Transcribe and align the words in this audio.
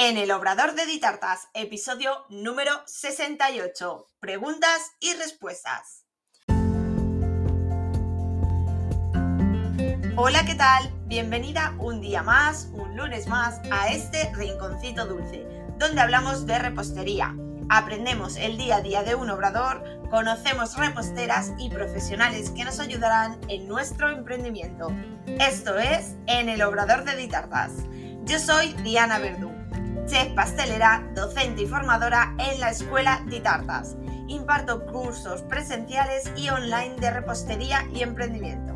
En 0.00 0.16
el 0.16 0.30
Obrador 0.30 0.76
de 0.76 0.86
Ditartas, 0.86 1.48
episodio 1.54 2.24
número 2.28 2.70
68. 2.86 4.06
Preguntas 4.20 4.92
y 5.00 5.12
respuestas. 5.14 6.04
Hola, 10.14 10.44
¿qué 10.46 10.54
tal? 10.54 10.94
Bienvenida 11.06 11.74
un 11.80 12.00
día 12.00 12.22
más, 12.22 12.68
un 12.74 12.96
lunes 12.96 13.26
más, 13.26 13.60
a 13.72 13.88
este 13.88 14.32
rinconcito 14.36 15.04
dulce, 15.04 15.44
donde 15.78 16.00
hablamos 16.00 16.46
de 16.46 16.60
repostería. 16.60 17.34
Aprendemos 17.68 18.36
el 18.36 18.56
día 18.56 18.76
a 18.76 18.82
día 18.82 19.02
de 19.02 19.16
un 19.16 19.30
obrador, 19.30 19.82
conocemos 20.10 20.76
reposteras 20.76 21.54
y 21.58 21.70
profesionales 21.70 22.50
que 22.50 22.64
nos 22.64 22.78
ayudarán 22.78 23.40
en 23.48 23.66
nuestro 23.66 24.10
emprendimiento. 24.10 24.92
Esto 25.40 25.76
es 25.76 26.14
En 26.28 26.48
el 26.48 26.62
Obrador 26.62 27.02
de 27.02 27.16
Ditartas. 27.16 27.72
Yo 28.22 28.38
soy 28.38 28.74
Diana 28.84 29.18
Verdú 29.18 29.57
chef 30.08 30.32
pastelera, 30.34 31.06
docente 31.14 31.62
y 31.62 31.66
formadora 31.66 32.34
en 32.38 32.60
la 32.60 32.70
Escuela 32.70 33.22
de 33.26 33.40
Tartas. 33.40 33.96
Imparto 34.26 34.86
cursos 34.86 35.42
presenciales 35.42 36.32
y 36.34 36.48
online 36.48 36.96
de 36.98 37.10
repostería 37.10 37.86
y 37.92 38.02
emprendimiento. 38.02 38.74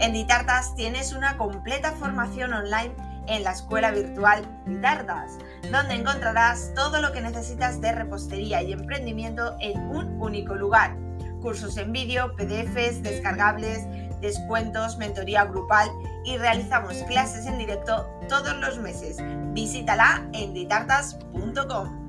En 0.00 0.12
Ditartas 0.12 0.74
tienes 0.74 1.14
una 1.14 1.38
completa 1.38 1.92
formación 1.92 2.52
online 2.52 2.94
en 3.26 3.42
la 3.42 3.52
escuela 3.52 3.90
virtual 3.90 4.44
Ditartas, 4.66 5.38
donde 5.72 5.94
encontrarás 5.94 6.72
todo 6.74 7.00
lo 7.00 7.10
que 7.12 7.22
necesitas 7.22 7.80
de 7.80 7.92
repostería 7.92 8.60
y 8.60 8.72
emprendimiento 8.72 9.56
en 9.60 9.78
un 9.78 10.20
único 10.20 10.54
lugar. 10.54 10.94
Cursos 11.40 11.78
en 11.78 11.92
vídeo, 11.92 12.36
PDFs, 12.36 13.02
descargables, 13.02 13.86
descuentos, 14.20 14.96
mentoría 14.96 15.44
grupal 15.44 15.90
y 16.24 16.36
realizamos 16.36 16.94
clases 17.04 17.46
en 17.46 17.58
directo 17.58 18.06
todos 18.28 18.56
los 18.56 18.78
meses. 18.78 19.18
Visítala 19.52 20.28
en 20.32 20.54
ditartas.com. 20.54 22.06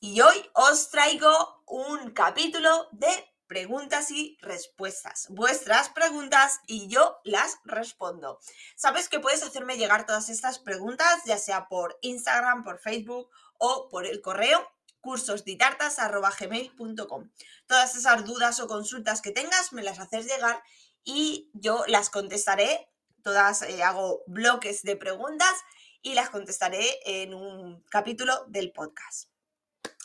Y 0.00 0.20
hoy 0.20 0.50
os 0.54 0.90
traigo 0.90 1.62
un 1.66 2.10
capítulo 2.10 2.88
de 2.92 3.08
preguntas 3.50 4.12
y 4.12 4.38
respuestas. 4.42 5.26
Vuestras 5.30 5.88
preguntas 5.88 6.60
y 6.66 6.88
yo 6.88 7.18
las 7.24 7.58
respondo. 7.64 8.38
Sabes 8.76 9.08
que 9.08 9.18
puedes 9.18 9.42
hacerme 9.42 9.76
llegar 9.76 10.06
todas 10.06 10.28
estas 10.28 10.60
preguntas, 10.60 11.22
ya 11.26 11.36
sea 11.36 11.66
por 11.68 11.98
Instagram, 12.00 12.62
por 12.62 12.78
Facebook 12.78 13.28
o 13.58 13.88
por 13.88 14.06
el 14.06 14.20
correo 14.20 14.66
cursosditartas.gmail.com. 15.00 17.30
Todas 17.66 17.96
esas 17.96 18.24
dudas 18.24 18.60
o 18.60 18.68
consultas 18.68 19.22
que 19.22 19.32
tengas 19.32 19.72
me 19.72 19.82
las 19.82 19.98
haces 19.98 20.26
llegar 20.26 20.62
y 21.04 21.50
yo 21.54 21.84
las 21.86 22.10
contestaré. 22.10 22.88
Todas 23.22 23.62
eh, 23.62 23.82
hago 23.82 24.22
bloques 24.26 24.82
de 24.82 24.96
preguntas 24.96 25.54
y 26.02 26.14
las 26.14 26.30
contestaré 26.30 26.98
en 27.04 27.34
un 27.34 27.82
capítulo 27.90 28.44
del 28.48 28.72
podcast. 28.72 29.28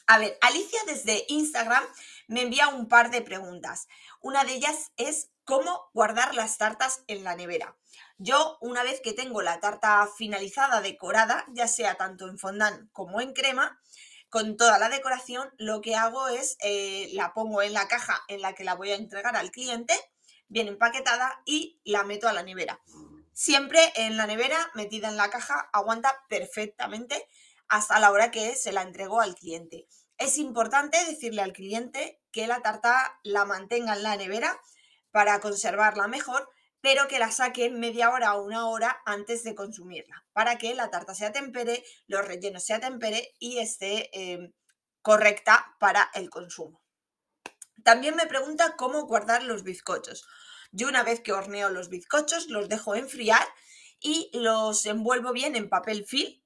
A 0.07 0.19
ver, 0.19 0.37
Alicia 0.41 0.79
desde 0.85 1.25
Instagram 1.29 1.83
me 2.27 2.43
envía 2.43 2.67
un 2.67 2.87
par 2.87 3.09
de 3.09 3.21
preguntas. 3.21 3.87
Una 4.21 4.43
de 4.43 4.53
ellas 4.53 4.91
es 4.97 5.31
cómo 5.45 5.89
guardar 5.93 6.35
las 6.35 6.57
tartas 6.57 7.03
en 7.07 7.23
la 7.23 7.35
nevera. 7.35 7.75
Yo, 8.17 8.57
una 8.61 8.83
vez 8.83 9.01
que 9.01 9.13
tengo 9.13 9.41
la 9.41 9.59
tarta 9.59 10.07
finalizada, 10.15 10.81
decorada, 10.81 11.45
ya 11.53 11.67
sea 11.67 11.95
tanto 11.95 12.27
en 12.27 12.37
fondant 12.37 12.91
como 12.91 13.19
en 13.19 13.33
crema, 13.33 13.79
con 14.35 14.57
toda 14.57 14.77
la 14.79 14.89
decoración, 14.89 15.49
lo 15.57 15.79
que 15.79 15.95
hago 15.95 16.27
es 16.27 16.57
eh, 16.59 17.09
la 17.13 17.33
pongo 17.33 17.61
en 17.61 17.71
la 17.71 17.87
caja 17.87 18.21
en 18.27 18.41
la 18.41 18.53
que 18.53 18.65
la 18.65 18.73
voy 18.73 18.91
a 18.91 18.95
entregar 18.95 19.37
al 19.37 19.49
cliente, 19.49 19.93
bien 20.49 20.67
empaquetada 20.67 21.41
y 21.45 21.79
la 21.85 22.03
meto 22.03 22.27
a 22.27 22.33
la 22.33 22.43
nevera. 22.43 22.81
Siempre 23.31 23.79
en 23.95 24.17
la 24.17 24.27
nevera, 24.27 24.57
metida 24.73 25.07
en 25.07 25.15
la 25.15 25.29
caja, 25.29 25.69
aguanta 25.71 26.13
perfectamente 26.27 27.25
hasta 27.69 27.97
la 27.97 28.11
hora 28.11 28.29
que 28.29 28.57
se 28.57 28.73
la 28.73 28.81
entregó 28.81 29.21
al 29.21 29.35
cliente. 29.35 29.87
Es 30.17 30.37
importante 30.37 30.97
decirle 31.05 31.41
al 31.41 31.53
cliente 31.53 32.21
que 32.33 32.45
la 32.45 32.61
tarta 32.61 33.17
la 33.23 33.45
mantenga 33.45 33.93
en 33.93 34.03
la 34.03 34.17
nevera 34.17 34.59
para 35.11 35.39
conservarla 35.39 36.09
mejor 36.09 36.49
pero 36.85 37.07
que 37.07 37.17
la 37.17 37.31
saque 37.31 37.71
media 37.71 38.11
hora 38.11 38.35
o 38.35 38.43
una 38.43 38.67
hora 38.67 39.01
antes 39.07 39.43
de 39.43 39.55
consumirla, 39.55 40.23
para 40.33 40.59
que 40.59 40.75
la 40.75 40.91
tarta 40.91 41.15
se 41.15 41.25
atempere, 41.25 41.83
los 42.05 42.23
rellenos 42.23 42.63
se 42.63 42.75
atempere 42.75 43.33
y 43.39 43.57
esté 43.57 44.11
em, 44.13 44.53
correcta 45.01 45.75
para 45.79 46.11
el 46.13 46.29
consumo. 46.29 46.83
También 47.83 48.15
me 48.15 48.27
pregunta 48.27 48.75
cómo 48.77 49.07
guardar 49.07 49.41
los 49.41 49.63
bizcochos. 49.63 50.27
Yo 50.71 50.87
una 50.87 51.01
vez 51.01 51.21
que 51.21 51.33
horneo 51.33 51.69
los 51.69 51.89
bizcochos 51.89 52.49
los 52.49 52.69
dejo 52.69 52.93
enfriar 52.93 53.47
y 53.99 54.29
los 54.33 54.85
envuelvo 54.85 55.33
bien 55.33 55.55
en 55.55 55.69
papel 55.69 56.05
film 56.05 56.39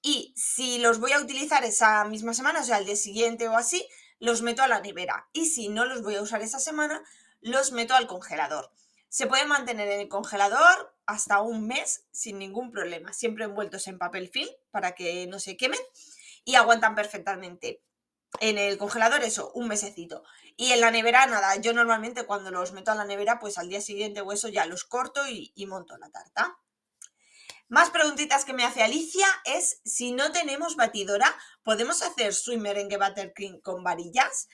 y 0.00 0.32
si 0.34 0.78
los 0.78 0.98
voy 0.98 1.12
a 1.12 1.20
utilizar 1.20 1.62
esa 1.62 2.06
misma 2.06 2.32
semana, 2.32 2.62
o 2.62 2.64
sea, 2.64 2.78
el 2.78 2.86
día 2.86 2.96
siguiente 2.96 3.48
o 3.48 3.54
así, 3.54 3.86
los 4.18 4.40
meto 4.40 4.62
a 4.62 4.68
la 4.68 4.80
nevera 4.80 5.28
y 5.34 5.44
si 5.44 5.68
no 5.68 5.84
los 5.84 6.00
voy 6.00 6.14
a 6.14 6.22
usar 6.22 6.40
esa 6.40 6.58
semana, 6.58 7.04
los 7.42 7.72
meto 7.72 7.94
al 7.94 8.06
congelador. 8.06 8.70
Se 9.14 9.28
pueden 9.28 9.46
mantener 9.46 9.86
en 9.92 10.00
el 10.00 10.08
congelador 10.08 10.92
hasta 11.06 11.40
un 11.40 11.68
mes 11.68 12.04
sin 12.10 12.36
ningún 12.36 12.72
problema, 12.72 13.12
siempre 13.12 13.44
envueltos 13.44 13.86
en 13.86 13.96
papel 13.96 14.28
film 14.28 14.50
para 14.72 14.96
que 14.96 15.28
no 15.28 15.38
se 15.38 15.56
quemen 15.56 15.78
y 16.44 16.56
aguantan 16.56 16.96
perfectamente. 16.96 17.80
En 18.40 18.58
el 18.58 18.76
congelador 18.76 19.22
eso, 19.22 19.52
un 19.54 19.68
mesecito. 19.68 20.24
Y 20.56 20.72
en 20.72 20.80
la 20.80 20.90
nevera 20.90 21.26
nada, 21.26 21.54
yo 21.54 21.72
normalmente 21.72 22.26
cuando 22.26 22.50
los 22.50 22.72
meto 22.72 22.90
a 22.90 22.96
la 22.96 23.04
nevera 23.04 23.38
pues 23.38 23.56
al 23.56 23.68
día 23.68 23.80
siguiente 23.80 24.20
o 24.20 24.32
eso 24.32 24.48
ya 24.48 24.66
los 24.66 24.82
corto 24.82 25.20
y, 25.28 25.52
monto 25.68 25.96
la 25.96 26.10
tarta. 26.10 26.58
Más 27.68 27.90
preguntitas 27.90 28.44
que 28.44 28.52
me 28.52 28.64
hace 28.64 28.82
Alicia 28.82 29.28
es 29.44 29.80
si 29.84 30.10
no 30.10 30.32
tenemos 30.32 30.74
batidora, 30.74 31.32
¿podemos 31.62 32.02
hacer 32.02 32.34
swimmer 32.34 32.78
en 32.78 32.88
buttercream 32.88 33.60
con 33.60 33.84
varillas? 33.84 34.48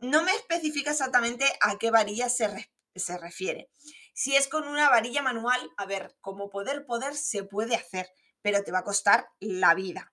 No 0.00 0.24
me 0.24 0.34
especifica 0.34 0.90
exactamente 0.90 1.44
a 1.60 1.78
qué 1.78 1.92
varillas 1.92 2.36
se, 2.36 2.72
se 2.96 3.16
refiere. 3.16 3.70
Si 4.14 4.36
es 4.36 4.48
con 4.48 4.66
una 4.68 4.88
varilla 4.90 5.22
manual, 5.22 5.70
a 5.76 5.86
ver, 5.86 6.16
como 6.20 6.50
poder, 6.50 6.84
poder 6.84 7.14
se 7.14 7.44
puede 7.44 7.74
hacer, 7.74 8.10
pero 8.42 8.62
te 8.62 8.72
va 8.72 8.80
a 8.80 8.84
costar 8.84 9.28
la 9.40 9.74
vida. 9.74 10.12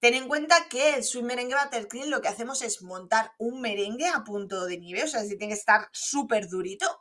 Ten 0.00 0.14
en 0.14 0.28
cuenta 0.28 0.68
que 0.68 0.96
el 0.96 1.04
Sweet 1.04 1.24
Merengue 1.24 1.56
Buttercream 1.56 2.08
lo 2.08 2.20
que 2.20 2.28
hacemos 2.28 2.60
es 2.62 2.82
montar 2.82 3.32
un 3.38 3.60
merengue 3.62 4.06
a 4.06 4.22
punto 4.22 4.66
de 4.66 4.78
nieve, 4.78 5.04
o 5.04 5.08
sea, 5.08 5.22
si 5.22 5.38
tiene 5.38 5.54
que 5.54 5.58
estar 5.58 5.88
súper 5.92 6.48
durito. 6.48 7.00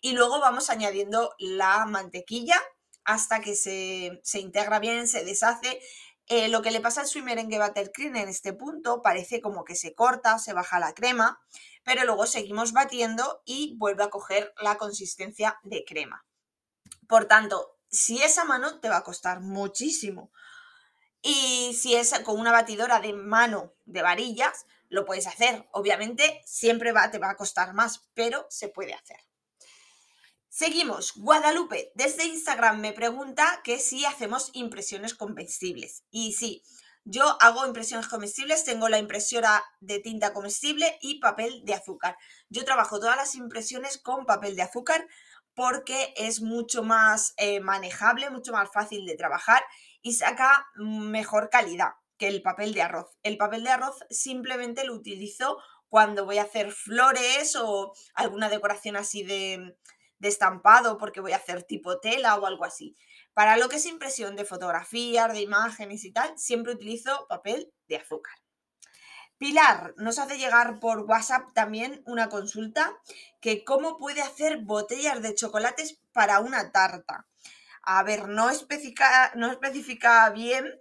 Y 0.00 0.12
luego 0.12 0.40
vamos 0.40 0.70
añadiendo 0.70 1.34
la 1.38 1.84
mantequilla 1.84 2.56
hasta 3.04 3.40
que 3.40 3.54
se, 3.54 4.20
se 4.22 4.40
integra 4.40 4.78
bien, 4.78 5.08
se 5.08 5.24
deshace. 5.24 5.80
Eh, 6.26 6.48
lo 6.48 6.62
que 6.62 6.70
le 6.70 6.80
pasa 6.80 7.02
al 7.02 7.06
Sweet 7.06 7.24
Merengue 7.24 7.58
Buttercream 7.58 8.16
en 8.16 8.28
este 8.28 8.52
punto 8.52 9.02
parece 9.02 9.40
como 9.40 9.64
que 9.64 9.74
se 9.74 9.94
corta, 9.94 10.38
se 10.38 10.52
baja 10.52 10.78
la 10.78 10.94
crema 10.94 11.40
pero 11.88 12.04
luego 12.04 12.26
seguimos 12.26 12.72
batiendo 12.74 13.40
y 13.46 13.74
vuelve 13.78 14.04
a 14.04 14.10
coger 14.10 14.52
la 14.60 14.76
consistencia 14.76 15.58
de 15.62 15.86
crema. 15.86 16.22
Por 17.08 17.24
tanto, 17.24 17.78
si 17.88 18.22
es 18.22 18.36
a 18.36 18.44
mano 18.44 18.78
te 18.78 18.90
va 18.90 18.98
a 18.98 19.04
costar 19.04 19.40
muchísimo. 19.40 20.30
Y 21.22 21.72
si 21.72 21.94
es 21.94 22.12
con 22.26 22.38
una 22.38 22.52
batidora 22.52 23.00
de 23.00 23.14
mano 23.14 23.72
de 23.86 24.02
varillas, 24.02 24.66
lo 24.90 25.06
puedes 25.06 25.26
hacer. 25.26 25.66
Obviamente 25.72 26.42
siempre 26.44 26.92
va, 26.92 27.10
te 27.10 27.18
va 27.18 27.30
a 27.30 27.36
costar 27.38 27.72
más, 27.72 28.06
pero 28.12 28.46
se 28.50 28.68
puede 28.68 28.92
hacer. 28.92 29.20
Seguimos. 30.50 31.14
Guadalupe 31.16 31.90
desde 31.94 32.26
Instagram 32.26 32.80
me 32.80 32.92
pregunta 32.92 33.62
que 33.64 33.78
si 33.78 34.04
hacemos 34.04 34.50
impresiones 34.52 35.14
comestibles. 35.14 36.04
Y 36.10 36.34
sí, 36.34 36.62
yo 37.04 37.36
hago 37.40 37.66
impresiones 37.66 38.08
comestibles, 38.08 38.64
tengo 38.64 38.88
la 38.88 38.98
impresora 38.98 39.64
de 39.80 40.00
tinta 40.00 40.32
comestible 40.32 40.98
y 41.00 41.20
papel 41.20 41.62
de 41.64 41.74
azúcar. 41.74 42.16
Yo 42.48 42.64
trabajo 42.64 43.00
todas 43.00 43.16
las 43.16 43.34
impresiones 43.34 43.98
con 43.98 44.26
papel 44.26 44.56
de 44.56 44.62
azúcar 44.62 45.06
porque 45.54 46.12
es 46.16 46.40
mucho 46.40 46.82
más 46.82 47.34
eh, 47.36 47.60
manejable, 47.60 48.30
mucho 48.30 48.52
más 48.52 48.70
fácil 48.72 49.06
de 49.06 49.16
trabajar 49.16 49.62
y 50.02 50.14
saca 50.14 50.66
mejor 50.76 51.50
calidad 51.50 51.92
que 52.16 52.28
el 52.28 52.42
papel 52.42 52.74
de 52.74 52.82
arroz. 52.82 53.16
El 53.22 53.36
papel 53.38 53.64
de 53.64 53.70
arroz 53.70 53.96
simplemente 54.10 54.84
lo 54.84 54.94
utilizo 54.94 55.58
cuando 55.88 56.24
voy 56.26 56.38
a 56.38 56.42
hacer 56.42 56.72
flores 56.72 57.56
o 57.56 57.94
alguna 58.14 58.48
decoración 58.48 58.96
así 58.96 59.22
de, 59.22 59.76
de 60.18 60.28
estampado 60.28 60.98
porque 60.98 61.20
voy 61.20 61.32
a 61.32 61.36
hacer 61.36 61.62
tipo 61.62 62.00
tela 62.00 62.36
o 62.36 62.46
algo 62.46 62.64
así. 62.64 62.96
Para 63.34 63.56
lo 63.56 63.68
que 63.68 63.76
es 63.76 63.86
impresión 63.86 64.36
de 64.36 64.44
fotografías, 64.44 65.32
de 65.32 65.40
imágenes 65.40 66.04
y 66.04 66.12
tal, 66.12 66.36
siempre 66.38 66.72
utilizo 66.72 67.26
papel 67.28 67.72
de 67.86 67.96
azúcar. 67.96 68.34
Pilar 69.38 69.94
nos 69.96 70.18
hace 70.18 70.36
llegar 70.36 70.80
por 70.80 71.02
WhatsApp 71.02 71.52
también 71.54 72.02
una 72.06 72.28
consulta 72.28 72.98
que 73.40 73.62
cómo 73.62 73.96
puede 73.96 74.20
hacer 74.20 74.58
botellas 74.58 75.22
de 75.22 75.36
chocolates 75.36 76.00
para 76.12 76.40
una 76.40 76.72
tarta. 76.72 77.28
A 77.82 78.02
ver, 78.02 78.28
no 78.28 78.50
especifica, 78.50 79.30
no 79.36 79.50
especifica 79.52 80.28
bien 80.30 80.80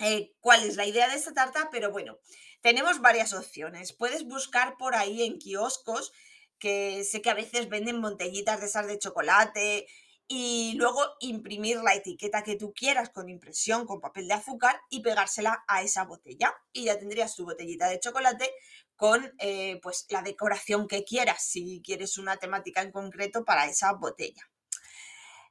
eh, 0.00 0.34
cuál 0.40 0.64
es 0.64 0.74
la 0.74 0.84
idea 0.84 1.08
de 1.08 1.14
esta 1.14 1.32
tarta, 1.32 1.68
pero 1.70 1.92
bueno, 1.92 2.18
tenemos 2.60 3.00
varias 3.00 3.32
opciones. 3.32 3.92
Puedes 3.92 4.24
buscar 4.24 4.76
por 4.76 4.96
ahí 4.96 5.22
en 5.22 5.38
kioscos, 5.38 6.12
que 6.58 7.04
sé 7.04 7.22
que 7.22 7.30
a 7.30 7.34
veces 7.34 7.68
venden 7.68 8.00
botellitas 8.00 8.60
de 8.60 8.66
esas 8.66 8.86
de 8.86 8.98
chocolate 8.98 9.86
y 10.28 10.74
luego 10.76 11.02
imprimir 11.20 11.78
la 11.82 11.94
etiqueta 11.94 12.42
que 12.42 12.56
tú 12.56 12.72
quieras 12.72 13.10
con 13.10 13.28
impresión, 13.28 13.86
con 13.86 14.00
papel 14.00 14.26
de 14.26 14.34
azúcar 14.34 14.80
y 14.90 15.00
pegársela 15.00 15.64
a 15.68 15.82
esa 15.82 16.04
botella. 16.04 16.54
Y 16.72 16.84
ya 16.84 16.98
tendrías 16.98 17.36
tu 17.36 17.44
botellita 17.44 17.88
de 17.88 18.00
chocolate 18.00 18.50
con 18.96 19.34
eh, 19.38 19.78
pues 19.82 20.06
la 20.08 20.22
decoración 20.22 20.88
que 20.88 21.04
quieras, 21.04 21.42
si 21.42 21.82
quieres 21.84 22.18
una 22.18 22.38
temática 22.38 22.82
en 22.82 22.90
concreto 22.90 23.44
para 23.44 23.66
esa 23.66 23.92
botella. 23.92 24.42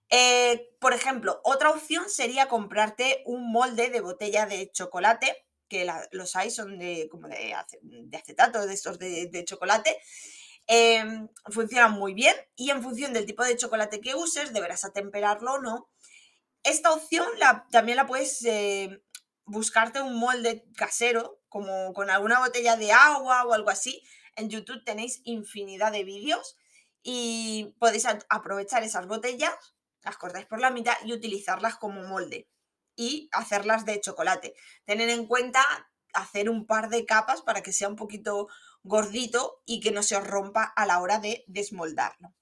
Eh, 0.10 0.70
por 0.80 0.94
ejemplo, 0.94 1.42
otra 1.44 1.72
opción 1.72 2.10
sería 2.10 2.48
comprarte 2.48 3.24
un 3.26 3.52
molde 3.52 3.90
de 3.90 4.02
botella 4.02 4.46
de 4.46 4.72
chocolate, 4.72 5.46
que 5.68 5.90
los 6.12 6.36
hay, 6.36 6.52
son 6.52 6.78
de, 6.78 7.08
como 7.10 7.28
de, 7.28 7.54
acetato, 8.14 8.66
de 8.66 8.74
estos 8.74 9.00
de, 9.00 9.44
chocolate. 9.46 9.98
Em, 10.68 11.30
funcionan 11.52 11.92
muy 11.92 12.14
bien 12.14 12.36
y 12.56 12.72
en 12.72 12.82
función 12.82 13.14
del 13.14 13.26
tipo 13.26 13.44
de 13.44 13.56
chocolate 13.56 14.02
que 14.02 14.16
uses, 14.16 14.54
deberás 14.54 14.84
atemperarlo 14.84 15.54
o 15.54 15.62
no. 15.62 15.90
Esta 16.64 16.92
opción 16.92 17.28
también 17.72 17.98
la 17.98 18.08
puedes 18.08 18.44
eh, 18.46 19.04
buscarte 19.46 20.02
un 20.02 20.18
molde 20.18 20.66
casero, 20.76 21.40
como 21.50 21.94
con 21.94 22.10
alguna 22.10 22.40
botella 22.40 22.76
de 22.78 22.92
agua 22.92 23.46
o 23.46 23.54
algo 23.54 23.70
así. 23.70 24.02
En 24.36 24.50
YouTube 24.50 24.84
tenéis 24.84 25.22
infinidad 25.24 25.92
de 25.92 26.04
vídeos 26.04 26.58
y 27.04 27.76
podéis 27.80 28.08
aprovechar 28.30 28.84
esas 28.84 29.08
botellas 29.08 29.76
las 30.06 30.18
cortáis 30.18 30.46
por 30.46 30.62
la 30.62 30.70
mitad 30.70 30.94
y 31.04 31.14
utilizarlas 31.14 31.76
como 31.76 32.04
molde 32.04 32.48
y 32.96 33.28
hacerlas 33.34 33.86
de 33.86 34.00
chocolate. 34.00 34.54
Tener 34.86 35.10
en 35.10 35.26
cuenta 35.26 35.62
hacer 36.14 36.50
un 36.50 36.66
par 36.66 36.90
de 36.90 37.06
capas 37.06 37.42
para 37.42 37.62
que 37.62 37.74
sea 37.74 37.90
un 37.90 37.96
poquito 37.96 38.48
gordito 38.86 39.62
y 39.66 39.82
que 39.82 39.92
no 39.92 40.04
se 40.04 40.16
os 40.16 40.26
rompa 40.26 40.64
a 40.64 40.86
la 40.86 41.02
hora 41.02 41.20
de 41.20 41.44
desmoldarlo. 41.48 42.34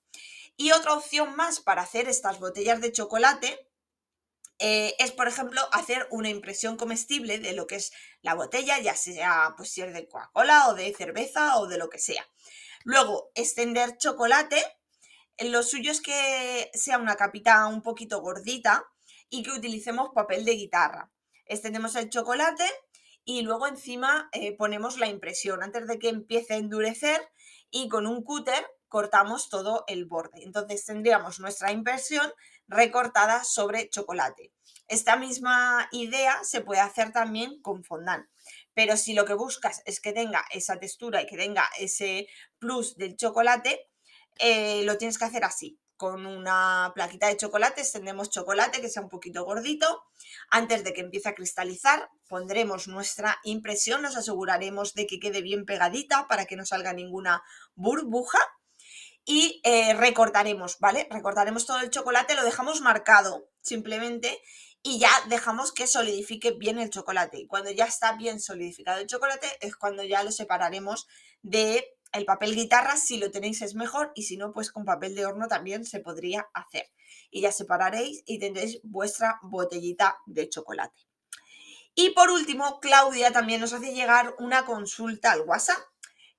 Y 0.56 0.72
otra 0.72 0.94
opción 0.94 1.36
más 1.36 1.60
para 1.60 1.82
hacer 1.82 2.08
estas 2.08 2.40
botellas 2.40 2.80
de 2.82 2.92
chocolate 2.92 3.68
eh, 4.60 4.96
es, 5.00 5.12
por 5.12 5.28
ejemplo, 5.28 5.62
hacer 5.72 6.08
una 6.12 6.30
impresión 6.30 6.78
comestible 6.78 7.40
de 7.40 7.54
lo 7.54 7.66
que 7.66 7.76
es 7.76 7.92
la 8.22 8.36
botella, 8.36 8.80
ya 8.80 8.96
sea 8.96 9.56
pues, 9.58 9.72
si 9.72 9.82
es 9.82 9.94
de 9.94 10.08
Coca-Cola 10.08 10.70
o 10.70 10.76
de 10.76 10.94
cerveza 10.94 11.58
o 11.58 11.68
de 11.68 11.78
lo 11.78 11.90
que 11.90 11.98
sea. 11.98 12.30
Luego, 12.84 13.32
extender 13.34 13.98
chocolate 13.98 14.64
lo 15.40 15.64
suyo 15.64 15.92
es 15.92 16.02
que 16.02 16.70
sea 16.74 16.98
una 16.98 17.16
capita 17.16 17.66
un 17.66 17.82
poquito 17.82 18.22
gordita 18.22 18.86
y 19.30 19.42
que 19.42 19.52
utilicemos 19.52 20.12
papel 20.14 20.46
de 20.46 20.54
guitarra. 20.54 21.12
Extendemos 21.46 21.96
el 21.96 22.10
chocolate 22.10 22.66
y 23.26 23.42
luego 23.42 23.68
encima 23.68 24.30
eh, 24.32 24.56
ponemos 24.56 24.98
la 24.98 25.08
impresión 25.08 25.64
antes 25.64 25.88
de 25.88 26.00
que 26.00 26.10
empiece 26.10 26.54
a 26.54 26.58
endurecer 26.58 27.22
y 27.72 27.88
con 27.90 28.08
un 28.08 28.24
cúter 28.24 28.66
cortamos 28.88 29.50
todo 29.50 29.86
el 29.88 30.06
borde. 30.06 30.44
Entonces 30.44 30.86
tendríamos 30.86 31.40
nuestra 31.40 31.72
impresión 31.72 32.32
recortada 32.68 33.44
sobre 33.44 33.90
chocolate. 33.90 34.52
Esta 34.88 35.16
misma 35.16 35.88
idea 35.92 36.44
se 36.44 36.62
puede 36.62 36.82
hacer 36.82 37.12
también 37.12 37.62
con 37.62 37.84
fondant. 37.84 38.28
Pero 38.74 38.98
si 38.98 39.14
lo 39.14 39.26
que 39.26 39.34
buscas 39.34 39.82
es 39.86 40.00
que 40.00 40.14
tenga 40.14 40.46
esa 40.52 40.80
textura 40.80 41.22
y 41.22 41.26
que 41.26 41.38
tenga 41.38 41.68
ese 41.80 42.28
plus 42.60 42.96
del 42.96 43.16
chocolate, 43.16 43.90
eh, 44.40 44.84
lo 44.84 44.98
tienes 44.98 45.18
que 45.18 45.26
hacer 45.26 45.44
así. 45.44 45.80
Con 45.98 46.26
una 46.26 46.92
plaquita 46.96 47.28
de 47.28 47.38
chocolate 47.38 47.82
extendemos 47.82 48.30
chocolate 48.30 48.82
que 48.82 48.90
sea 48.90 49.04
un 49.04 49.10
poquito 49.10 49.46
gordito. 49.46 50.04
Antes 50.50 50.84
de 50.84 50.94
que 50.94 51.02
empiece 51.02 51.30
a 51.30 51.36
cristalizar, 51.36 52.10
pondremos 52.28 52.88
nuestra 52.88 53.40
impresión, 53.44 54.02
nos 54.02 54.18
aseguraremos 54.18 54.94
de 54.94 55.08
que 55.08 55.20
quede 55.20 55.42
bien 55.42 55.66
pegadita 55.66 56.28
para 56.28 56.46
que 56.46 56.56
no 56.56 56.66
salga 56.66 56.94
ninguna 56.94 57.44
burbuja. 57.76 58.40
Y 59.26 59.62
eh, 59.64 59.94
recortaremos, 59.94 60.80
¿vale? 60.80 61.08
Recortaremos 61.10 61.66
todo 61.66 61.80
el 61.80 61.90
chocolate, 61.90 62.36
lo 62.36 62.44
dejamos 62.44 62.82
marcado 62.82 63.48
simplemente 63.62 64.42
y 64.82 65.00
ya 65.00 65.10
dejamos 65.30 65.72
que 65.72 65.88
solidifique 65.88 66.52
bien 66.52 66.78
el 66.78 66.90
chocolate. 66.90 67.40
Y 67.40 67.48
cuando 67.48 67.72
ya 67.72 67.86
está 67.86 68.14
bien 68.18 68.42
solidificado 68.42 69.00
el 69.00 69.08
chocolate 69.08 69.48
es 69.62 69.78
cuando 69.78 70.04
ya 70.04 70.24
lo 70.24 70.32
separaremos 70.32 71.08
de 71.42 71.96
el 72.14 72.26
papel 72.26 72.56
guitarra, 72.56 72.96
si 72.96 73.18
lo 73.18 73.32
tenéis 73.32 73.62
es 73.62 73.76
mejor 73.76 74.12
y 74.16 74.24
si 74.24 74.38
no, 74.38 74.54
pues 74.54 74.72
con 74.72 74.86
papel 74.86 75.16
de 75.16 75.26
horno 75.26 75.48
también 75.48 75.84
se 75.86 76.00
podría 76.00 76.48
hacer. 76.54 76.92
Y 77.32 77.42
ya 77.42 77.52
separaréis 77.52 78.22
y 78.26 78.40
tendréis 78.40 78.80
vuestra 78.84 79.40
botellita 79.42 80.20
de 80.28 80.48
chocolate. 80.48 81.02
Y 81.96 82.12
por 82.12 82.30
último, 82.30 82.80
Claudia 82.80 83.32
también 83.32 83.62
nos 83.62 83.74
hace 83.74 83.94
llegar 83.94 84.36
una 84.40 84.66
consulta 84.66 85.32
al 85.32 85.42
WhatsApp, 85.42 85.80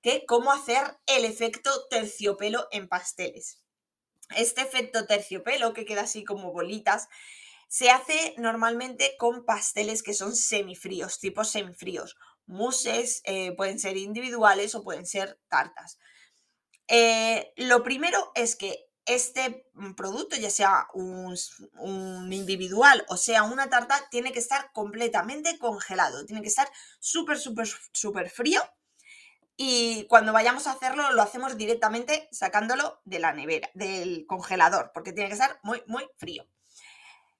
que 0.01 0.25
cómo 0.25 0.51
hacer 0.51 0.97
el 1.07 1.25
efecto 1.25 1.71
terciopelo 1.89 2.67
en 2.71 2.87
pasteles. 2.87 3.61
Este 4.35 4.61
efecto 4.61 5.05
terciopelo, 5.05 5.73
que 5.73 5.85
queda 5.85 6.01
así 6.01 6.23
como 6.23 6.51
bolitas, 6.51 7.09
se 7.67 7.89
hace 7.89 8.33
normalmente 8.37 9.15
con 9.17 9.45
pasteles 9.45 10.03
que 10.03 10.13
son 10.13 10.35
semifríos, 10.35 11.19
tipo 11.19 11.43
semifríos 11.43 12.15
muses, 12.47 13.21
eh, 13.25 13.53
pueden 13.55 13.79
ser 13.79 13.97
individuales 13.97 14.75
o 14.75 14.83
pueden 14.83 15.05
ser 15.05 15.39
tartas. 15.49 15.99
Eh, 16.87 17.53
lo 17.57 17.83
primero 17.83 18.31
es 18.35 18.55
que 18.55 18.85
este 19.05 19.69
mm, 19.73 19.93
producto, 19.93 20.35
ya 20.35 20.49
sea 20.49 20.87
un, 20.93 21.35
individual 22.31 23.05
o 23.07 23.17
sea 23.17 23.43
una 23.43 23.69
tarta, 23.69 24.07
tiene 24.09 24.31
que 24.31 24.39
estar 24.39 24.71
completamente 24.73 25.57
congelado, 25.59 26.25
tiene 26.25 26.41
que 26.41 26.47
estar 26.47 26.69
súper, 26.99 27.37
súper, 27.37 27.67
súper 27.93 28.29
frío. 28.29 28.61
Y 29.57 30.05
cuando 30.07 30.33
vayamos 30.33 30.67
a 30.67 30.73
hacerlo, 30.73 31.11
lo 31.13 31.21
hacemos 31.21 31.55
directamente 31.55 32.27
sacándolo 32.31 33.01
de 33.05 33.19
la 33.19 33.31
nevera, 33.31 33.69
del 33.73 34.25
congelador, 34.27 34.91
porque 34.93 35.13
tiene 35.13 35.29
que 35.29 35.35
estar 35.35 35.59
muy, 35.63 35.81
muy 35.87 36.05
frío. 36.17 36.45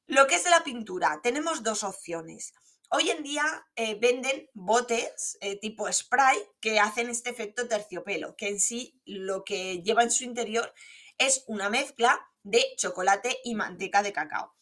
Lo 0.07 0.25
que 0.27 0.35
es 0.35 0.49
la 0.49 0.63
pintura, 0.63 1.19
tenemos 1.23 1.63
dos 1.63 1.83
opciones. 1.83 2.53
Hoy 2.91 3.09
en 3.09 3.23
día 3.23 3.43
eh, 3.75 3.97
venden 3.99 4.49
botes 4.53 5.37
eh, 5.41 5.59
tipo 5.59 5.91
spray 5.91 6.37
que 6.61 6.79
hacen 6.79 7.09
este 7.09 7.31
efecto 7.31 7.67
terciopelo, 7.67 8.35
que 8.35 8.47
en 8.47 8.59
sí 8.59 9.01
lo 9.05 9.43
que 9.43 9.81
lleva 9.81 10.03
en 10.03 10.11
su 10.11 10.23
interior 10.23 10.71
es 11.17 11.43
una 11.47 11.69
mezcla 11.69 12.19
de 12.43 12.63
chocolate 12.77 13.39
y 13.43 13.55
manteca 13.55 14.03
de 14.03 14.13
cacao. 14.13 14.55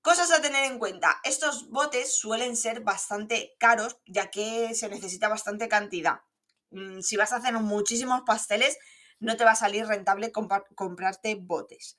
Cosas 0.00 0.30
a 0.32 0.40
tener 0.40 0.64
en 0.64 0.78
cuenta, 0.78 1.20
estos 1.22 1.68
botes 1.70 2.16
suelen 2.16 2.56
ser 2.56 2.80
bastante 2.80 3.56
caros 3.58 3.98
ya 4.06 4.30
que 4.30 4.74
se 4.74 4.88
necesita 4.88 5.28
bastante 5.28 5.68
cantidad. 5.68 6.20
Mm, 6.70 7.00
si 7.00 7.16
vas 7.16 7.32
a 7.32 7.36
hacer 7.36 7.54
muchísimos 7.54 8.22
pasteles, 8.26 8.78
no 9.18 9.36
te 9.36 9.44
va 9.44 9.52
a 9.52 9.56
salir 9.56 9.86
rentable 9.86 10.32
comprarte 10.32 11.34
botes. 11.36 11.98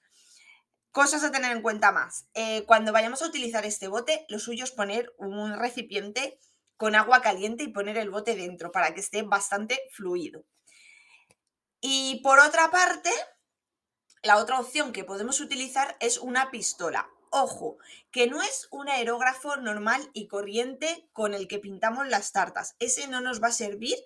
Cosas 0.96 1.26
a 1.26 1.32
tener 1.32 1.52
en 1.52 1.62
cuenta 1.62 1.92
más. 1.92 2.30
Eh, 2.36 2.64
cuando 2.66 2.94
vayamos 2.94 3.22
a 3.22 3.28
utilizar 3.28 3.66
este 3.66 3.90
bote, 3.90 4.26
lo 4.30 4.40
suyo 4.40 4.64
es 4.64 4.72
poner 4.72 5.14
un 5.18 5.60
recipiente 5.60 6.40
con 6.78 6.96
agua 6.96 7.22
caliente 7.22 7.66
y 7.66 7.68
poner 7.68 7.98
el 7.98 8.10
bote 8.10 8.34
dentro 8.34 8.72
para 8.72 8.94
que 8.94 9.02
esté 9.02 9.22
bastante 9.22 9.78
fluido. 9.92 10.46
Y 11.82 12.22
por 12.24 12.40
otra 12.40 12.72
parte, 12.72 13.10
la 14.24 14.38
otra 14.38 14.58
opción 14.58 14.94
que 14.94 15.04
podemos 15.04 15.42
utilizar 15.42 15.98
es 16.00 16.18
una 16.18 16.50
pistola. 16.50 17.10
Ojo, 17.30 17.78
que 18.10 18.28
no 18.28 18.42
es 18.42 18.70
un 18.72 18.88
aerógrafo 18.88 19.58
normal 19.58 20.10
y 20.14 20.30
corriente 20.30 21.10
con 21.12 21.34
el 21.34 21.50
que 21.50 21.60
pintamos 21.60 22.08
las 22.08 22.32
tartas. 22.32 22.78
Ese 22.80 23.10
no 23.10 23.20
nos 23.20 23.44
va 23.44 23.50
a 23.50 23.52
servir 23.52 23.98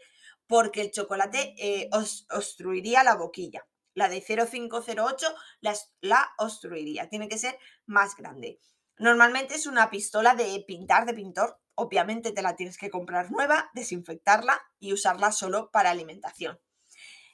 porque 0.47 0.81
el 0.81 0.89
chocolate 0.89 1.53
eh, 1.59 1.87
obstruiría 2.31 3.03
la 3.03 3.13
boquilla. 3.13 3.63
La 3.99 4.07
de 4.07 4.21
0508 4.21 5.27
la, 5.59 5.75
la 5.99 6.31
obstruiría. 6.37 7.09
Tiene 7.09 7.27
que 7.27 7.37
ser 7.37 7.59
más 7.85 8.15
grande. 8.15 8.61
Normalmente 8.97 9.55
es 9.55 9.65
una 9.67 9.89
pistola 9.89 10.35
de 10.35 10.63
pintar 10.65 11.05
de 11.05 11.13
pintor. 11.13 11.59
Obviamente 11.75 12.31
te 12.31 12.41
la 12.41 12.55
tienes 12.55 12.77
que 12.77 12.89
comprar 12.89 13.29
nueva, 13.29 13.69
desinfectarla 13.73 14.61
y 14.79 14.93
usarla 14.93 15.33
solo 15.33 15.69
para 15.71 15.89
alimentación. 15.89 16.61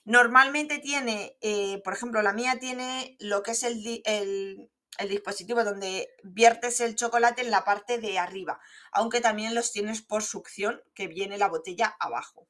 Normalmente 0.06 0.80
tiene, 0.80 1.38
eh, 1.42 1.82
por 1.84 1.94
ejemplo, 1.94 2.24
la 2.24 2.34
mía 2.34 2.58
tiene 2.60 3.16
lo 3.20 3.44
que 3.44 3.52
es 3.52 3.62
el, 3.62 4.02
el, 4.06 4.72
el, 4.98 5.10
dispositivo 5.10 5.64
donde 5.64 6.10
viertes 6.24 6.80
el 6.80 6.96
chocolate 6.96 7.44
en 7.44 7.52
la 7.52 7.64
parte 7.64 8.00
de 8.00 8.18
arriba, 8.18 8.60
aunque 8.92 9.22
también 9.22 9.54
los 9.54 9.72
tienes 9.72 10.02
por 10.02 10.24
succión 10.24 10.82
que 10.96 11.08
viene 11.08 11.38
la 11.38 11.50
botella 11.50 11.96
abajo. 12.00 12.48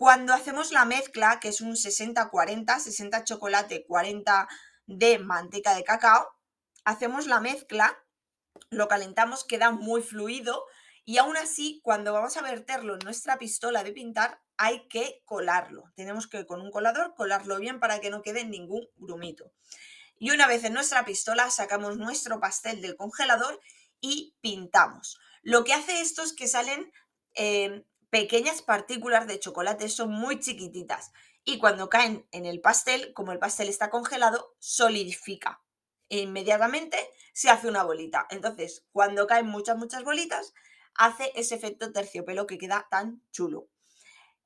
Cuando 0.00 0.32
hacemos 0.32 0.72
la 0.72 0.86
mezcla, 0.86 1.40
que 1.40 1.48
es 1.48 1.60
un 1.60 1.72
60-40, 1.72 2.78
60 2.78 3.22
chocolate, 3.24 3.84
40 3.84 4.48
de 4.86 5.18
manteca 5.18 5.74
de 5.74 5.84
cacao, 5.84 6.26
hacemos 6.84 7.26
la 7.26 7.38
mezcla, 7.38 8.02
lo 8.70 8.88
calentamos, 8.88 9.44
queda 9.44 9.72
muy 9.72 10.00
fluido 10.00 10.64
y 11.04 11.18
aún 11.18 11.36
así, 11.36 11.82
cuando 11.84 12.14
vamos 12.14 12.38
a 12.38 12.40
verterlo 12.40 12.94
en 12.94 13.00
nuestra 13.00 13.36
pistola 13.36 13.84
de 13.84 13.92
pintar, 13.92 14.40
hay 14.56 14.88
que 14.88 15.20
colarlo. 15.26 15.92
Tenemos 15.96 16.26
que 16.28 16.46
con 16.46 16.62
un 16.62 16.70
colador 16.70 17.14
colarlo 17.14 17.58
bien 17.58 17.78
para 17.78 18.00
que 18.00 18.08
no 18.08 18.22
quede 18.22 18.46
ningún 18.46 18.88
grumito. 18.96 19.52
Y 20.18 20.30
una 20.30 20.46
vez 20.46 20.64
en 20.64 20.72
nuestra 20.72 21.04
pistola 21.04 21.50
sacamos 21.50 21.98
nuestro 21.98 22.40
pastel 22.40 22.80
del 22.80 22.96
congelador 22.96 23.60
y 24.00 24.34
pintamos. 24.40 25.20
Lo 25.42 25.62
que 25.62 25.74
hace 25.74 26.00
esto 26.00 26.22
es 26.22 26.32
que 26.32 26.48
salen 26.48 26.90
eh, 27.34 27.84
pequeñas 28.10 28.62
partículas 28.62 29.26
de 29.26 29.38
chocolate, 29.38 29.88
son 29.88 30.10
muy 30.10 30.40
chiquititas. 30.40 31.12
Y 31.44 31.58
cuando 31.58 31.88
caen 31.88 32.26
en 32.32 32.44
el 32.44 32.60
pastel, 32.60 33.12
como 33.14 33.32
el 33.32 33.38
pastel 33.38 33.68
está 33.68 33.90
congelado, 33.90 34.54
solidifica. 34.58 35.62
inmediatamente 36.08 37.08
se 37.32 37.50
hace 37.50 37.68
una 37.68 37.84
bolita. 37.84 38.26
Entonces, 38.30 38.84
cuando 38.92 39.26
caen 39.26 39.46
muchas, 39.46 39.76
muchas 39.76 40.02
bolitas, 40.02 40.52
hace 40.94 41.32
ese 41.36 41.54
efecto 41.54 41.92
terciopelo 41.92 42.46
que 42.46 42.58
queda 42.58 42.88
tan 42.90 43.22
chulo. 43.30 43.68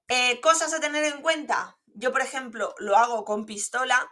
Eh, 0.09 0.41
cosas 0.41 0.75
a 0.75 0.81
tener 0.81 1.05
en 1.05 1.23
cuenta. 1.23 1.79
Yo, 1.87 2.13
por 2.13 2.21
ejemplo, 2.21 2.75
lo 2.79 2.97
hago 2.97 3.25
con 3.25 3.47
pistola 3.47 4.11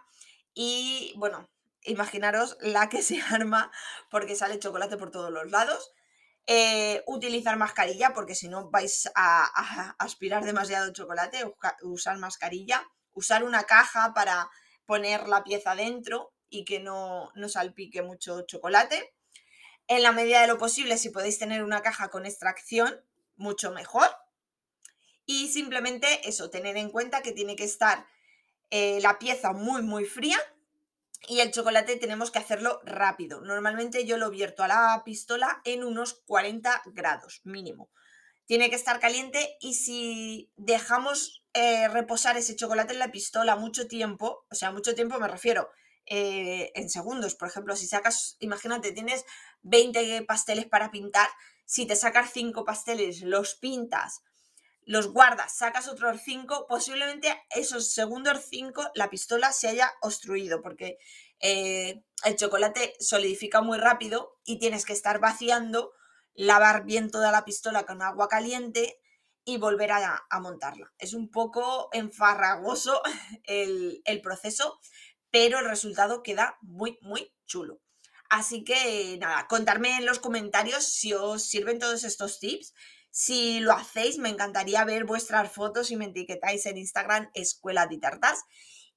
y, 0.54 1.12
bueno, 1.16 1.48
imaginaros 1.82 2.56
la 2.60 2.88
que 2.88 3.02
se 3.02 3.20
arma 3.30 3.70
porque 4.10 4.36
sale 4.36 4.58
chocolate 4.58 4.96
por 4.96 5.10
todos 5.10 5.30
los 5.30 5.50
lados. 5.50 5.92
Eh, 6.46 7.04
utilizar 7.06 7.56
mascarilla 7.56 8.12
porque 8.12 8.34
si 8.34 8.48
no 8.48 8.68
vais 8.68 9.08
a, 9.14 9.94
aspirar 9.98 10.44
demasiado 10.44 10.92
chocolate, 10.92 11.44
usar 11.82 12.18
mascarilla, 12.18 12.84
usar 13.12 13.44
una 13.44 13.62
caja 13.64 14.12
para 14.12 14.50
poner 14.84 15.28
la 15.28 15.44
pieza 15.44 15.76
dentro 15.76 16.32
y 16.48 16.64
que 16.64 16.80
no, 16.80 17.30
no 17.34 17.48
salpique 17.48 18.02
mucho 18.02 18.42
chocolate. 18.42 19.14
En 19.86 20.02
la 20.02 20.12
medida 20.12 20.40
de 20.40 20.48
lo 20.48 20.58
posible, 20.58 20.98
si 20.98 21.10
podéis 21.10 21.38
tener 21.38 21.62
una 21.62 21.82
caja 21.82 22.08
con 22.08 22.26
extracción, 22.26 23.04
mucho 23.36 23.70
mejor. 23.70 24.08
Y 25.24 25.48
simplemente 25.48 26.28
eso, 26.28 26.50
tener 26.50 26.76
en 26.76 26.90
cuenta 26.90 27.22
que 27.22 27.32
tiene 27.32 27.54
que 27.56 27.64
estar 27.64 28.06
eh, 28.70 29.00
la 29.00 29.18
pieza 29.18 29.52
muy, 29.52 29.82
muy 29.82 30.04
fría 30.04 30.38
y 31.28 31.40
el 31.40 31.52
chocolate 31.52 31.96
tenemos 31.96 32.30
que 32.30 32.38
hacerlo 32.38 32.80
rápido. 32.84 33.40
Normalmente 33.40 34.04
yo 34.04 34.16
lo 34.16 34.30
vierto 34.30 34.62
a 34.62 34.68
la 34.68 35.02
pistola 35.04 35.60
en 35.64 35.84
unos 35.84 36.14
40 36.26 36.82
grados 36.86 37.40
mínimo. 37.44 37.90
Tiene 38.44 38.70
que 38.70 38.76
estar 38.76 39.00
caliente 39.00 39.56
y 39.60 39.74
si 39.74 40.52
dejamos 40.56 41.44
eh, 41.54 41.88
reposar 41.88 42.36
ese 42.36 42.56
chocolate 42.56 42.92
en 42.92 42.98
la 42.98 43.12
pistola 43.12 43.56
mucho 43.56 43.86
tiempo, 43.86 44.44
o 44.50 44.54
sea, 44.54 44.72
mucho 44.72 44.94
tiempo 44.94 45.18
me 45.20 45.28
refiero 45.28 45.70
eh, 46.06 46.72
en 46.74 46.90
segundos, 46.90 47.36
por 47.36 47.48
ejemplo, 47.48 47.76
si 47.76 47.86
sacas, 47.86 48.36
imagínate, 48.40 48.92
tienes 48.92 49.24
20 49.62 50.24
pasteles 50.24 50.66
para 50.66 50.90
pintar, 50.90 51.28
si 51.64 51.86
te 51.86 51.94
sacas 51.94 52.32
5 52.32 52.64
pasteles, 52.64 53.22
los 53.22 53.54
pintas, 53.54 54.22
los 54.84 55.08
guardas, 55.12 55.56
sacas 55.56 55.88
otros 55.88 56.20
5, 56.24 56.66
posiblemente 56.68 57.40
esos 57.50 57.92
segundos 57.92 58.44
5 58.48 58.90
la 58.94 59.10
pistola 59.10 59.52
se 59.52 59.68
haya 59.68 59.92
obstruido 60.00 60.60
porque 60.60 60.98
eh, 61.40 62.02
el 62.24 62.36
chocolate 62.36 62.94
solidifica 62.98 63.62
muy 63.62 63.78
rápido 63.78 64.38
y 64.44 64.58
tienes 64.58 64.84
que 64.84 64.92
estar 64.92 65.20
vaciando, 65.20 65.92
lavar 66.34 66.84
bien 66.84 67.10
toda 67.10 67.30
la 67.30 67.44
pistola 67.44 67.84
con 67.84 68.02
agua 68.02 68.28
caliente 68.28 68.98
y 69.44 69.56
volver 69.58 69.92
a, 69.92 70.24
montarla. 70.40 70.92
Es 70.98 71.14
un 71.14 71.30
poco 71.30 71.88
enfarragoso 71.92 73.02
el, 73.44 74.02
el 74.04 74.20
proceso, 74.20 74.78
pero 75.30 75.58
el 75.58 75.66
resultado 75.66 76.22
queda 76.22 76.58
muy, 76.60 76.98
muy 77.02 77.34
chulo. 77.46 77.80
Así 78.30 78.64
que 78.64 79.18
nada, 79.20 79.46
contarme 79.46 79.96
en 79.96 80.06
los 80.06 80.18
comentarios 80.18 80.84
si 80.84 81.12
os 81.12 81.44
sirven 81.44 81.78
todos 81.78 82.02
estos 82.04 82.38
tips 82.38 82.72
si 83.12 83.60
lo 83.60 83.74
hacéis, 83.74 84.16
me 84.16 84.30
encantaría 84.30 84.82
ver 84.86 85.04
vuestras 85.04 85.52
fotos 85.52 85.90
y 85.90 85.96
me 85.96 86.06
etiquetáis 86.06 86.64
en 86.64 86.78
Instagram 86.78 87.30
Escuela 87.34 87.86
de 87.86 87.98
Tartas. 87.98 88.42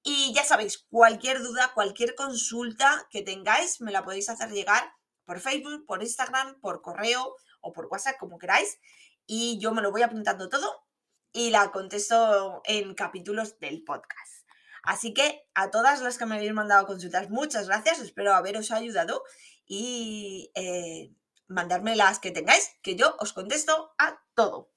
Y 0.04 0.34
ya 0.34 0.46
sabéis, 0.46 0.86
cualquier 0.90 1.44
duda, 1.44 1.74
cualquier 1.74 2.16
consulta 2.16 3.06
que 3.12 3.24
tengáis, 3.24 3.82
me 3.82 3.92
la 3.92 4.06
podéis 4.06 4.30
hacer 4.30 4.52
llegar 4.52 4.90
por 5.26 5.42
Facebook, 5.42 5.86
por 5.86 6.02
Instagram, 6.02 6.62
por 6.62 6.82
correo 6.82 7.36
o 7.60 7.74
por 7.74 7.88
WhatsApp, 7.88 8.16
como 8.18 8.38
queráis. 8.38 8.80
Y 9.28 9.60
yo 9.60 9.74
me 9.74 9.82
lo 9.82 9.92
voy 9.92 10.04
apuntando 10.04 10.48
todo 10.48 10.86
y 11.34 11.50
la 11.50 11.74
contesto 11.74 12.62
en 12.64 12.96
capítulos 12.96 13.60
del 13.60 13.84
podcast. 13.84 14.48
Así 14.82 15.14
que 15.14 15.42
a 15.56 15.72
todas 15.72 16.02
las 16.02 16.18
que 16.18 16.26
me 16.26 16.36
habéis 16.36 16.54
mandado 16.54 16.88
consultas, 16.88 17.30
muchas 17.30 17.68
gracias. 17.68 18.00
Espero 18.00 18.34
haberos 18.34 18.72
ayudado 18.72 19.24
y 19.66 20.52
eh, 20.56 21.12
mandarme 21.48 21.96
las 21.96 22.20
que 22.20 22.32
tengáis, 22.32 22.78
que 22.82 22.96
yo 22.96 23.16
os 23.20 23.34
contesto 23.34 23.94
a 23.98 24.20
todo. 24.34 24.72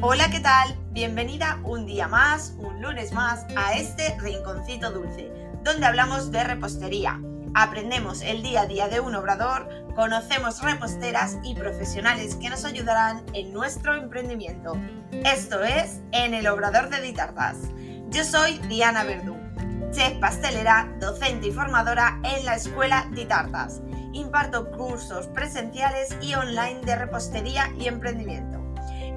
Hola, 0.00 0.30
¿qué 0.30 0.40
tal? 0.40 0.76
Bienvenida 0.90 1.60
un 1.62 1.86
día 1.86 2.08
más, 2.08 2.54
un 2.58 2.82
lunes 2.82 3.12
más, 3.12 3.46
a 3.56 3.74
este 3.74 4.18
rinconcito 4.18 4.90
dulce, 4.90 5.30
donde 5.62 5.86
hablamos 5.86 6.32
de 6.32 6.42
repostería. 6.42 7.20
Aprendemos 7.54 8.22
el 8.22 8.42
día 8.42 8.62
a 8.62 8.66
día 8.66 8.88
de 8.88 8.98
un 8.98 9.14
obrador, 9.14 9.68
conocemos 9.94 10.60
reposteras 10.62 11.36
y 11.44 11.54
profesionales 11.54 12.34
que 12.36 12.50
nos 12.50 12.64
ayudarán 12.64 13.24
en 13.34 13.52
nuestro 13.52 13.94
emprendimiento. 13.94 14.72
Esto 15.12 15.62
es 15.62 16.00
En 16.12 16.34
el 16.34 16.48
Obrador 16.48 16.88
de 16.88 17.00
Ditartas. 17.00 17.58
Yo 18.08 18.24
soy 18.24 18.58
Diana 18.68 19.04
Verdú 19.04 19.41
chef 19.92 20.18
pastelera, 20.20 20.88
docente 21.00 21.48
y 21.48 21.52
formadora 21.52 22.18
en 22.24 22.44
la 22.46 22.54
Escuela 22.54 23.06
de 23.10 23.26
Tartas. 23.26 23.82
Imparto 24.14 24.70
cursos 24.70 25.26
presenciales 25.28 26.16
y 26.22 26.34
online 26.34 26.80
de 26.80 26.96
repostería 26.96 27.70
y 27.78 27.88
emprendimiento. 27.88 28.58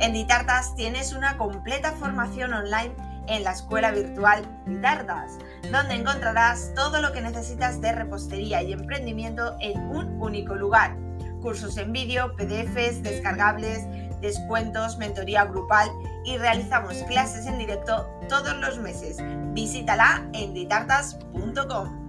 En 0.02 0.12
Ditartas 0.12 0.76
tienes 0.76 1.14
una 1.14 1.38
completa 1.38 1.94
formación 1.94 2.54
online 2.54 2.94
en 3.28 3.44
la 3.46 3.54
escuela 3.54 3.92
virtual 3.92 4.46
Ditartas, 4.66 5.38
donde 5.72 5.96
encontrarás 5.96 6.74
todo 6.76 7.02
lo 7.02 7.14
que 7.14 7.22
necesitas 7.22 7.80
de 7.80 7.94
repostería 7.94 8.62
y 8.62 8.74
emprendimiento 8.74 9.56
en 9.62 9.80
un 9.80 10.22
único 10.22 10.56
lugar. 10.56 10.98
Cursos 11.42 11.78
en 11.78 11.94
vídeo, 11.94 12.36
PDFs, 12.36 13.02
descargables, 13.02 13.88
descuentos, 14.26 14.98
mentoría 14.98 15.46
grupal 15.46 15.90
y 16.24 16.38
realizamos 16.38 16.96
clases 17.08 17.46
en 17.46 17.58
directo 17.58 18.10
todos 18.28 18.56
los 18.58 18.78
meses. 18.80 19.18
Visítala 19.54 20.28
en 20.34 20.54
ditartas.com. 20.54 22.05